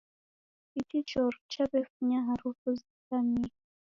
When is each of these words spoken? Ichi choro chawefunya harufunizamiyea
Ichi 0.79 0.99
choro 1.09 1.37
chawefunya 1.51 2.17
harufunizamiyea 2.27 3.53